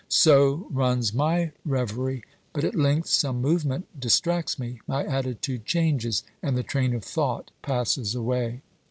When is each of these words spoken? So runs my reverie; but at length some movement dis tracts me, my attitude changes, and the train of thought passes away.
So 0.09 0.65
runs 0.71 1.13
my 1.13 1.51
reverie; 1.63 2.23
but 2.53 2.63
at 2.63 2.73
length 2.73 3.07
some 3.07 3.39
movement 3.39 3.85
dis 3.99 4.19
tracts 4.19 4.57
me, 4.57 4.81
my 4.87 5.05
attitude 5.05 5.63
changes, 5.67 6.23
and 6.41 6.57
the 6.57 6.63
train 6.63 6.95
of 6.95 7.03
thought 7.03 7.51
passes 7.61 8.15
away. 8.15 8.63